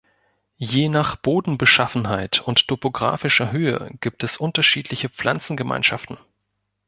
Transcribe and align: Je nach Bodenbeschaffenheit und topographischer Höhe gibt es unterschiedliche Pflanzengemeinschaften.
Je 0.57 0.89
nach 0.89 1.15
Bodenbeschaffenheit 1.15 2.39
und 2.41 2.67
topographischer 2.67 3.51
Höhe 3.51 3.91
gibt 4.01 4.23
es 4.23 4.37
unterschiedliche 4.37 5.09
Pflanzengemeinschaften. 5.09 6.17